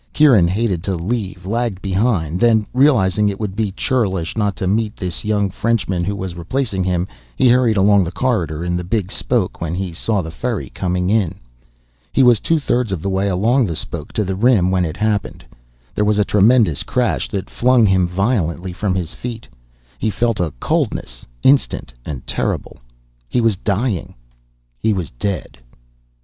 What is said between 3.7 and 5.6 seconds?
churlish not to meet this young